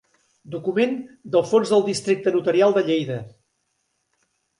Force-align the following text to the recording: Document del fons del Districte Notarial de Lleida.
Document 0.53 0.95
del 1.35 1.43
fons 1.49 1.73
del 1.73 1.85
Districte 1.89 2.33
Notarial 2.37 2.73
de 2.79 2.83
Lleida. 2.87 3.19